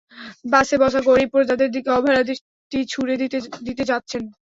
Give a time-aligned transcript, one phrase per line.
[0.45, 4.23] বাসে বসা গরিব প্রজাদের দিকে অবহেলার দৃষ্টি ছুড়ে দিতে দিতে যাচ্ছেন।